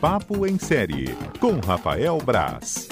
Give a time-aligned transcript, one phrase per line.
[0.00, 2.88] Papo em Série, com Rafael Braz.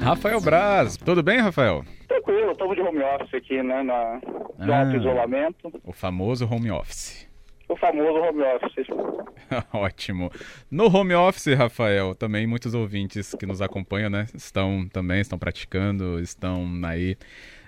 [0.00, 1.84] Rafael Braz, tudo bem, Rafael?
[2.08, 4.20] Tranquilo, estamos de home office aqui, né, na,
[4.58, 5.72] no ah, isolamento.
[5.84, 7.29] O famoso home office.
[7.70, 8.88] O famoso home office.
[9.72, 10.28] Ótimo.
[10.68, 16.18] No home office, Rafael, também muitos ouvintes que nos acompanham, né, estão também, estão praticando,
[16.18, 17.16] estão aí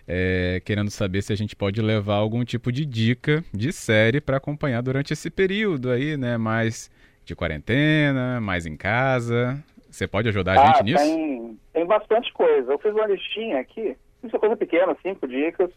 [0.08, 4.38] é, querendo saber se a gente pode levar algum tipo de dica de série para
[4.38, 6.90] acompanhar durante esse período aí, né, mais
[7.24, 9.62] de quarentena, mais em casa.
[9.88, 11.04] Você pode ajudar a ah, gente nisso?
[11.04, 12.72] Tem, tem bastante coisa.
[12.72, 15.70] Eu fiz uma listinha aqui, isso é coisa pequena, cinco dicas.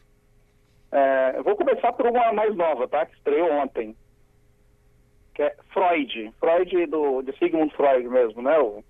[0.91, 3.05] É, eu vou começar por uma mais nova, tá?
[3.05, 3.95] Que estreou ontem.
[5.35, 6.31] Que é Freud.
[6.39, 8.57] Freud do, de Sigmund Freud mesmo, né?
[8.57, 8.83] O,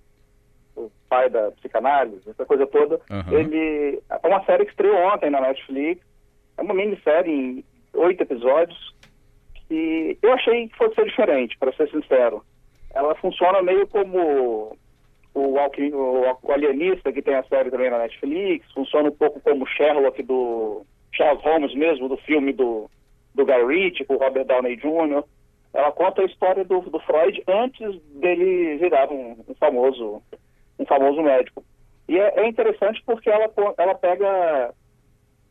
[0.76, 3.02] o pai da psicanálise, essa coisa toda.
[3.10, 3.38] Uhum.
[3.38, 6.02] Ele é uma série que estreou ontem na Netflix.
[6.58, 8.96] É uma minissérie em oito episódios
[9.68, 12.44] que eu achei que fosse ser diferente, para ser sincero.
[12.94, 14.78] Ela funciona meio como
[15.34, 20.22] o, o, Alienista, que tem a série também na Netflix, funciona um pouco como Sherlock
[20.24, 22.90] do Charles Holmes mesmo, do filme do,
[23.34, 25.24] do Guy Ritchie, com o Robert Downey Jr.
[25.76, 30.24] Ela conta a história do, do Freud antes dele virar um, um, famoso
[30.80, 31.64] um famoso médico.
[32.08, 34.74] E é, é, interessante porque ela, ela pega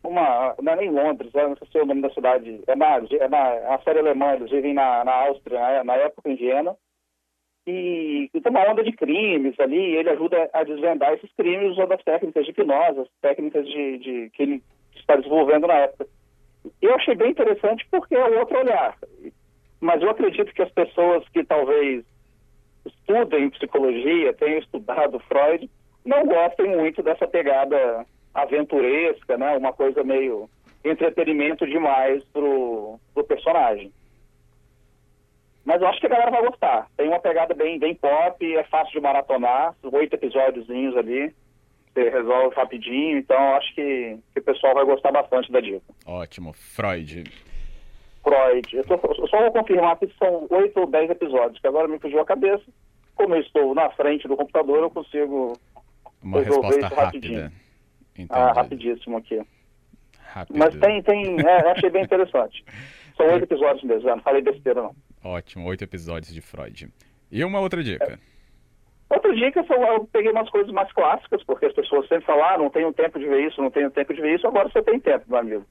[0.03, 0.55] uma...
[0.61, 2.61] Não é nem Londres, é, não sei se é o nome da cidade.
[2.67, 5.95] É na, é na é a série alemã, eles vivem na, na Áustria, na, na
[5.95, 6.77] época em Viena
[7.67, 12.03] e, tem uma onda de crimes ali, ele ajuda a desvendar esses crimes usando as
[12.03, 14.63] técnicas de hipnose, as técnicas de, de, que ele
[14.95, 16.07] está desenvolvendo na época.
[16.81, 18.97] Eu achei bem interessante porque é outro olhar,
[19.85, 22.03] mas eu acredito que as pessoas que talvez
[22.87, 25.71] estudem psicologia, tenham estudado Freud,
[26.03, 29.59] não gostem muito dessa pegada aventuresca, né?
[29.59, 30.49] Uma coisa meio
[30.83, 33.93] entretenimento demais pro, pro personagem.
[35.67, 36.89] Mas eu acho que a galera vai gostar.
[36.97, 41.31] Tem uma pegada bem, bem pop, é fácil de maratonar, oito episódiozinhos ali,
[41.93, 45.85] você resolve rapidinho, então acho que, que o pessoal vai gostar bastante da dica.
[46.07, 46.55] Ótimo.
[46.55, 47.25] Freud.
[48.25, 48.77] Freud.
[48.77, 51.99] Eu, tô, eu só vou confirmar que são oito ou dez episódios, que agora me
[51.99, 52.65] fugiu a cabeça.
[53.15, 55.53] Como eu estou na frente do computador, eu consigo
[56.23, 57.53] uma resolver isso rapidinho.
[58.31, 59.41] Ah, rapidíssimo aqui.
[60.19, 60.59] Rápido.
[60.59, 62.65] Mas tem, tem, é, achei bem interessante.
[63.17, 64.97] São oito episódios mesmo, não falei besteira não.
[65.23, 66.89] Ótimo, oito episódios de Freud.
[67.31, 68.05] E uma outra dica?
[68.05, 69.15] É.
[69.15, 72.71] Outra dica, eu peguei umas coisas mais clássicas, porque as pessoas sempre falaram, ah, não
[72.71, 75.25] tenho tempo de ver isso, não tenho tempo de ver isso, agora você tem tempo,
[75.29, 75.65] meu amigo.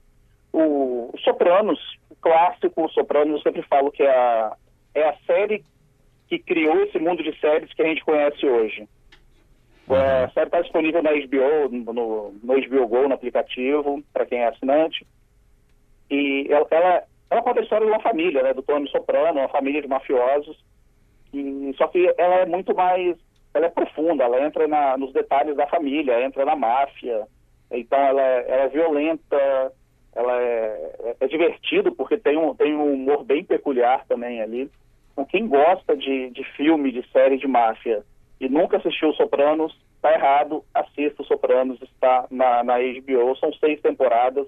[0.56, 4.56] O, o Sopranos, o clássico Sopranos, eu sempre falo que é a,
[4.94, 5.64] é a série
[6.28, 8.88] que criou esse mundo de séries que a gente conhece hoje.
[9.88, 9.96] Uhum.
[9.96, 14.38] É, a série está disponível na HBO, no, no HBO Go, no aplicativo, para quem
[14.38, 15.06] é assinante.
[16.08, 17.04] E ela, ela
[17.34, 20.56] ela conta a história de uma família, né, do Tony Soprano, uma família de mafiosos.
[21.32, 23.16] E, só que ela é muito mais,
[23.52, 27.26] ela é profunda, ela entra na, nos detalhes da família, entra na máfia.
[27.70, 29.72] Então ela, é, ela é violenta,
[30.14, 34.70] ela é, é, é, divertido porque tem um, tem um humor bem peculiar também ali.
[35.12, 38.04] Então, quem gosta de, de filme, de série de máfia
[38.40, 44.46] e nunca assistiu Sopranos, está errado, assista Sopranos, está na, na HBO, são seis temporadas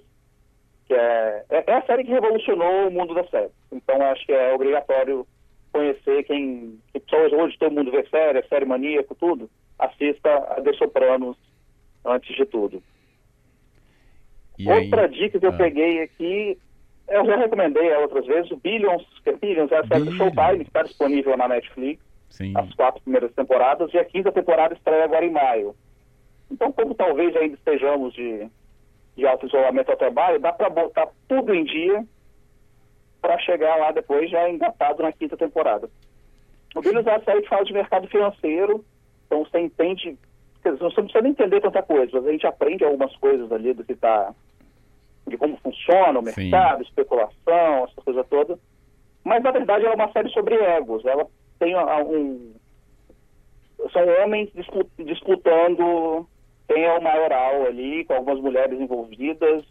[0.87, 3.50] que é, é, é, a série que revolucionou o mundo da série.
[3.72, 5.26] Então acho que é obrigatório
[5.72, 10.72] conhecer quem, que pessoas hoje todo mundo vê série, série maníaco, tudo, assista a The
[10.75, 11.37] Sopranos
[12.05, 12.82] antes de tudo.
[14.59, 15.09] E Outra aí?
[15.09, 15.56] dica que eu ah.
[15.56, 16.59] peguei aqui,
[17.09, 20.65] eu já recomendei outras vezes, o Billions, que é Billions é a série do Showtime,
[20.65, 22.53] que está disponível na Netflix, Sim.
[22.56, 25.75] as quatro primeiras temporadas, e a quinta temporada estreia agora em maio.
[26.50, 28.49] Então, como talvez ainda estejamos de
[29.17, 32.05] de auto-isolamento ao trabalho, dá para botar tudo em dia
[33.21, 35.88] para chegar lá depois já engatado na quinta temporada.
[36.75, 38.84] O Billions é a série que fala de mercado financeiro,
[39.27, 40.17] então você entende,
[40.62, 43.50] quer dizer, você não precisa nem entender tanta coisa, mas a gente aprende algumas coisas
[43.50, 44.35] ali do que está,
[45.26, 46.88] de como funciona o mercado, Sim.
[46.88, 48.58] especulação, essa coisa toda.
[49.25, 51.26] Mas na verdade ela é uma série sobre egos, ela
[51.58, 52.55] tem um.
[53.93, 54.50] São homens
[54.99, 56.26] disputando
[56.67, 59.64] tem o maioral ali, com algumas mulheres envolvidas.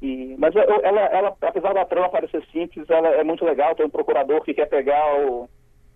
[0.00, 3.74] E, mas ela, ela, apesar da trama parecer simples, ela é muito legal.
[3.74, 5.48] Tem um procurador que quer pegar o,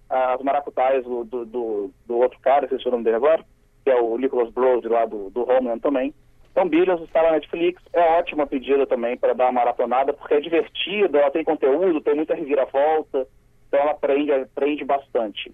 [0.09, 3.45] as maracutaias do, do, do, outro cara, se o nome dele agora,
[3.85, 6.15] que é o Nicholas Brody lá do, do Homeland também.
[6.51, 10.41] Então, Billions está na Netflix, é ótima pedida também para dar uma maratonada, porque é
[10.41, 13.27] divertida, ela tem conteúdo, tem muita reviravolta,
[13.69, 15.53] então ela prende, prende bastante.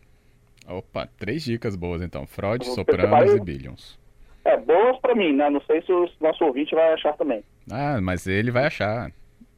[0.68, 3.98] Opa, três dicas boas então: Freud, Sopranos e Billions.
[4.44, 5.50] É, boas para mim, né?
[5.50, 7.42] Não sei se o nosso ouvinte vai achar também.
[7.70, 9.10] Ah, mas ele vai achar.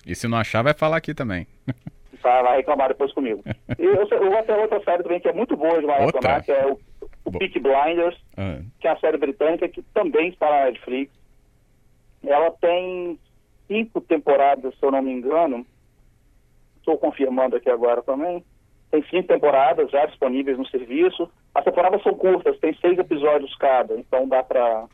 [0.07, 1.47] E se não achar, vai falar aqui também.
[2.21, 3.45] Vai, vai reclamar depois comigo.
[3.79, 6.51] e eu, eu vou ter outra série também que é muito boa de maratonar, que
[6.51, 6.77] é o,
[7.25, 8.59] o Peak Blinders, ah.
[8.81, 11.13] que é a série britânica que também está na Netflix.
[12.25, 13.19] Ela tem
[13.67, 15.65] cinco temporadas, se eu não me engano.
[16.79, 18.43] Estou confirmando aqui agora também.
[18.91, 21.31] Tem cinco temporadas já disponíveis no serviço.
[21.55, 24.89] As temporadas são curtas, tem seis episódios cada, então dá para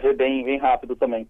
[0.00, 1.26] ver bem, bem rápido também.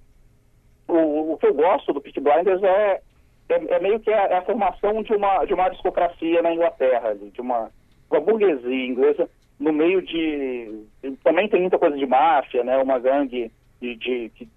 [0.88, 3.00] O, o, que eu gosto do Peak Blinders é,
[3.48, 7.14] é, é meio que a, é a, formação de uma, de uma aristocracia na Inglaterra,
[7.14, 7.70] de uma,
[8.10, 9.28] uma burguesia inglesa
[9.58, 10.84] no meio de...
[11.22, 12.76] Também tem muita coisa de máfia, né?
[12.78, 14.48] Uma gangue de, de, que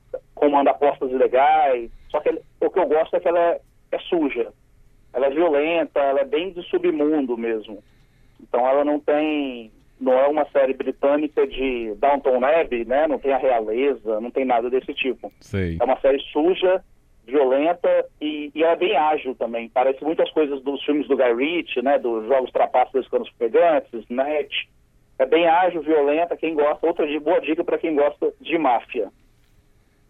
[0.46, 1.90] comanda apostas ilegais.
[2.10, 2.30] Só que
[2.62, 3.62] o que eu gosto é que ela é,
[3.92, 4.54] é suja.
[5.14, 7.84] Ela é violenta, ela é bem de submundo mesmo.
[8.42, 13.08] Então ela não tem não é uma série britânica de Downton Abbey, né?
[13.08, 15.32] Não tem a realeza, não tem nada desse tipo.
[15.40, 15.78] Sei.
[15.80, 16.84] É uma série suja,
[17.26, 19.70] violenta e, e é bem ágil também.
[19.70, 21.98] Parece muitas coisas dos filmes do Guy Ritchie, né?
[21.98, 24.70] Dos Jogos Trapaços dos Canos Pegantes, Net.
[25.18, 26.86] É bem ágil, violenta, quem gosta.
[26.86, 29.10] Outra boa dica para quem gosta de máfia.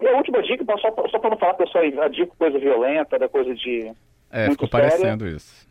[0.01, 3.17] E a última dica, só, só para não falar que eu só dico coisa violenta,
[3.17, 3.91] da coisa de.
[4.31, 4.89] É, ficou séria.
[4.89, 5.67] parecendo isso.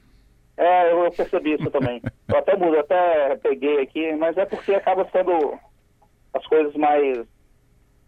[0.56, 2.00] É, eu percebi isso também.
[2.28, 5.58] eu até mudo, até peguei aqui, mas é porque acaba sendo
[6.32, 7.26] as coisas mais,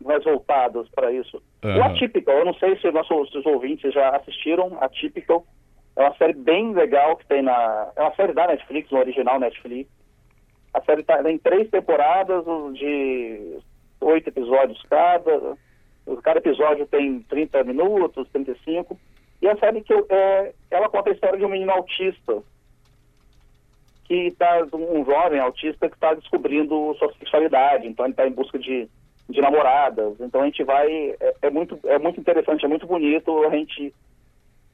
[0.03, 1.43] mais voltadas para isso.
[1.65, 1.77] Uhum.
[1.77, 5.45] O Atypical, eu não sei se nossos ouvintes já assistiram, Atypical
[5.97, 7.91] é uma série bem legal que tem na...
[7.97, 9.91] É uma série da Netflix, no original Netflix.
[10.75, 13.59] A série tá, tem três temporadas de
[14.03, 15.57] oito episódios cada.
[16.23, 18.99] Cada episódio tem 30 minutos, 35.
[19.43, 22.43] E a série que eu, é, ela conta a história de um menino autista
[24.05, 28.57] que está um jovem autista que está descobrindo sua sexualidade, então ele está em busca
[28.57, 28.89] de,
[29.29, 30.15] de namoradas.
[30.21, 30.87] Então a gente vai
[31.19, 33.93] é, é, muito é muito interessante, é muito bonito a gente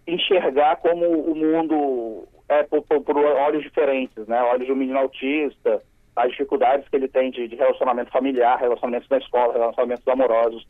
[0.07, 4.43] enxergar como o mundo é por, por, por olhos diferentes, né?
[4.43, 5.83] Olhos de um menino autista,
[6.15, 10.67] as dificuldades que ele tem de, de relacionamento familiar, relacionamentos na escola, relacionamentos amorosos,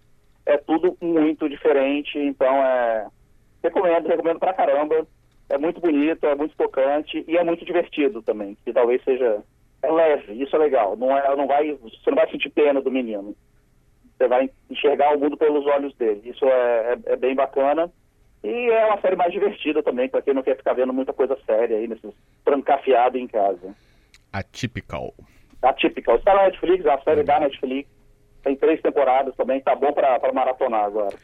[0.46, 2.18] é tudo muito diferente.
[2.18, 3.06] Então é
[3.62, 5.06] Recomendo, recomendo pra caramba.
[5.48, 8.56] É muito bonito, é muito tocante e é muito divertido também.
[8.64, 9.42] Que talvez seja
[9.82, 10.96] é leve, isso é legal.
[10.96, 13.36] Não é, não vai, você não vai sentir pena do menino.
[14.16, 16.22] Você vai enxergar o mundo pelos olhos dele.
[16.24, 17.90] Isso é, é, é bem bacana.
[18.42, 21.38] E é uma série mais divertida também, para quem não quer ficar vendo muita coisa
[21.46, 22.12] séria aí, nesses
[22.44, 23.74] trancafiado em casa.
[24.32, 25.14] Atypical.
[25.60, 26.16] Atypical.
[26.16, 27.88] Está na Netflix, a série da Netflix.
[28.42, 31.16] Tem três temporadas também, tá bom para maratonar agora.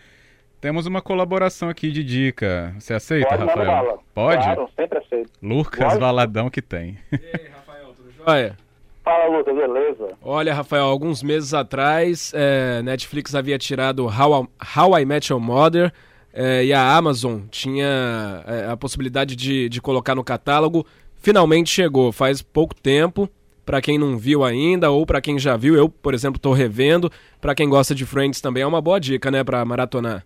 [0.61, 2.75] Temos uma colaboração aqui de dica.
[2.79, 3.67] Você aceita, Pode, Rafael?
[3.67, 3.99] Bala.
[4.13, 4.43] Pode?
[4.43, 5.31] Claro, sempre aceito.
[5.41, 6.01] Lucas Pode?
[6.01, 6.99] Valadão que tem.
[7.13, 8.57] E aí, Rafael, tudo jóia?
[9.05, 10.09] Fala, Lucas, beleza?
[10.21, 15.41] Olha, Rafael, alguns meses atrás, é, Netflix havia tirado How, I, How I Met Your
[15.41, 15.93] Mother
[16.33, 20.85] é, e a Amazon tinha é, a possibilidade de, de colocar no catálogo.
[21.17, 23.31] Finalmente chegou, faz pouco tempo.
[23.69, 27.11] Para quem não viu ainda ou para quem já viu, eu, por exemplo, estou revendo.
[27.39, 30.25] Para quem gosta de Friends também é uma boa dica, né, para maratonar.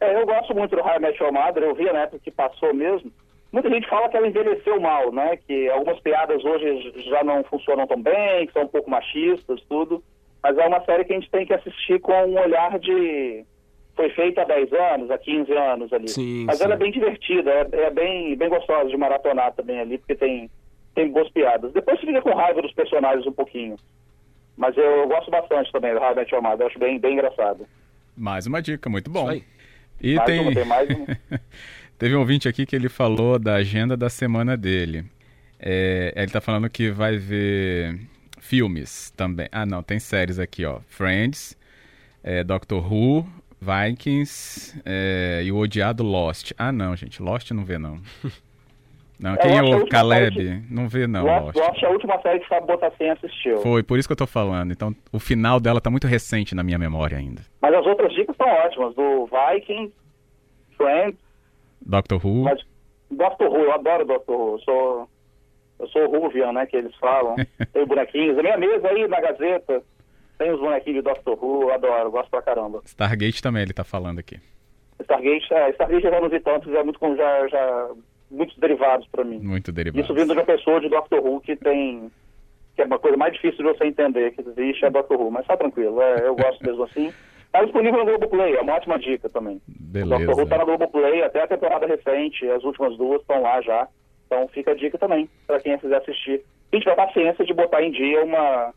[0.00, 2.74] É, eu gosto muito do High Match Your Mother, eu vi na época que passou
[2.74, 3.12] mesmo.
[3.52, 5.38] Muita gente fala que ela envelheceu mal, né?
[5.46, 10.02] Que algumas piadas hoje já não funcionam tão bem, que são um pouco machistas, tudo.
[10.42, 13.44] Mas é uma série que a gente tem que assistir com um olhar de.
[13.94, 16.08] Foi feita há 10 anos, há 15 anos ali.
[16.08, 16.64] Sim, Mas sim.
[16.64, 20.50] ela é bem divertida, é, é, bem, bem gostosa de maratonar também ali, porque tem,
[20.94, 21.72] tem boas piadas.
[21.72, 23.76] Depois você fica com raiva dos personagens um pouquinho.
[24.56, 27.14] Mas eu, eu gosto bastante também do High Match Your Mother, eu acho bem, bem
[27.14, 27.66] engraçado.
[28.16, 29.32] Mais uma dica, muito bom.
[30.00, 30.40] E Mais tem...
[30.40, 31.06] uma, tem mais um.
[31.98, 35.04] Teve um ouvinte aqui que ele falou da agenda da semana dele.
[35.58, 37.98] É, ele tá falando que vai ver
[38.40, 39.48] filmes também.
[39.50, 40.80] Ah, não, tem séries aqui, ó.
[40.88, 41.56] Friends,
[42.22, 43.26] é, Doctor Who,
[43.60, 46.52] Vikings é, e o odiado Lost.
[46.58, 48.00] Ah, não, gente, Lost não vê, não.
[49.18, 50.34] Não, quem é Lost é o Caleb?
[50.34, 51.82] série Não vê, não, Lost, Lost.
[51.82, 53.58] É a última série que Fábio Botassin assistiu.
[53.58, 54.72] Foi, por isso que eu tô falando.
[54.72, 57.42] Então, o final dela tá muito recente na minha memória ainda.
[57.62, 59.92] Mas as outras dicas são ótimas, do Viking,
[60.76, 61.18] Friends,
[61.80, 62.44] Doctor Who.
[62.44, 62.60] mas
[63.10, 65.08] Doctor Who, eu adoro Doctor Who, eu sou,
[65.78, 67.36] eu sou o Ruvian, né, que eles falam,
[67.72, 69.82] tem bonequinhos, a minha mesa aí na Gazeta
[70.38, 72.80] tem os bonequinhos de Doctor Who, eu adoro, eu gosto pra caramba.
[72.84, 74.38] Stargate também ele tá falando aqui.
[75.00, 77.90] Stargate, é, Stargate já não vi tanto, já é muito, com- já, já,
[78.34, 79.38] muitos derivados pra mim.
[79.38, 80.02] Muito derivado.
[80.02, 82.10] Isso vindo de uma pessoa de Doctor Who que tem,
[82.74, 85.46] que é uma coisa mais difícil de você entender que existe é Doctor Who, mas
[85.46, 87.12] tá tranquilo, é, eu gosto mesmo assim.
[87.54, 89.62] Tá disponível no Globoplay, é uma ótima dica também.
[89.68, 90.26] Beleza.
[90.26, 93.86] Doctor Who tá na Globoplay, até a temporada recente, as últimas duas estão lá já.
[94.26, 96.42] Então fica a dica também, para quem quiser assistir.
[96.72, 98.74] Quem tiver paciência de botar em dia uma,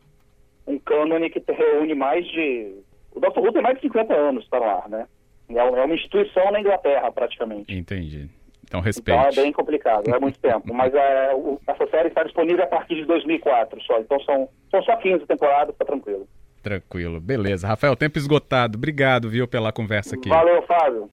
[0.68, 2.76] um cânone que reúne mais de
[3.16, 3.40] O Dr.
[3.40, 5.08] Who tem mais de 50 anos no ar, né?
[5.50, 7.74] É uma instituição na Inglaterra, praticamente.
[7.74, 8.30] Entendi.
[8.68, 9.18] Então, respeite.
[9.18, 10.74] Então é bem complicado, é muito tempo.
[10.74, 14.00] Mas é, o, essa série está disponível a partir de 2004 só.
[14.00, 16.28] Então são, são só 15 temporadas, tá tranquilo.
[16.62, 17.22] Tranquilo.
[17.22, 17.66] Beleza.
[17.66, 18.78] Rafael, tempo esgotado.
[18.78, 20.28] Obrigado, viu, pela conversa aqui.
[20.28, 21.06] Valeu, Fábio.